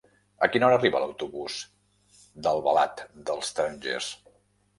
A 0.45 0.47
quina 0.53 0.65
hora 0.67 0.77
arriba 0.77 1.01
l'autobús 1.03 1.57
d'Albalat 2.47 3.05
dels 3.29 3.53
Tarongers? 3.61 4.11